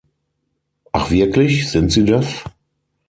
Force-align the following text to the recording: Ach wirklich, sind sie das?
Ach 0.93 1.11
wirklich, 1.11 1.69
sind 1.69 1.91
sie 1.91 2.05
das? 2.05 2.43